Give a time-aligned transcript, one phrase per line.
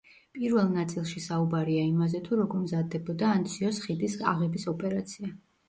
[0.35, 5.35] პირველ ნაწილში საუბარია იმაზე, თუ როგორ მზადდებოდა ანციოს ხიდის აღების ოპერაცია.